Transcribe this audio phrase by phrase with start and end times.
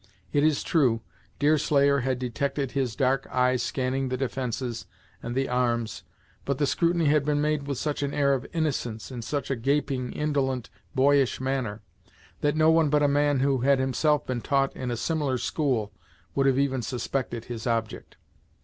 [0.33, 1.01] It is true,
[1.37, 4.87] Deerslayer had detected his dark eye scanning the defences
[5.21, 6.01] and the arms,
[6.43, 9.55] but the scrutiny had been made with such an air of innocence, in such a
[9.55, 11.83] gaping, indolent, boyish manner,
[12.39, 15.91] that no one but a man who had himself been taught in a similar school,
[16.33, 18.17] would have even suspected his object.